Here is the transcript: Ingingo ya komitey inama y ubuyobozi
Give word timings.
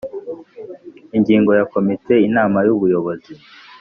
Ingingo 1.17 1.51
ya 1.57 1.65
komitey 1.71 2.25
inama 2.29 2.57
y 2.67 2.69
ubuyobozi 2.75 3.31